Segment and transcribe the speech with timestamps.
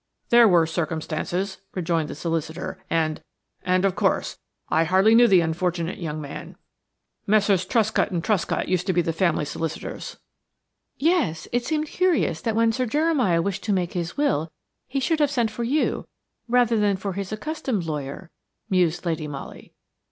[0.29, 6.19] "There were circumstances–" rejoined the solicitor, "and–and, of course, I hardly knew the unfortunate young
[6.19, 6.55] man.
[7.27, 7.65] Messrs.
[7.65, 10.17] Truscott and Truscott used to be the family solicitors."
[10.97, 11.47] "Yes.
[11.51, 14.51] It seemed curious that when Sir Jeremiah wished to make his will
[14.87, 16.07] he should have sent for you,
[16.47, 18.31] rather than for his accustomed lawyer,"
[18.71, 19.71] mused Lady Molly.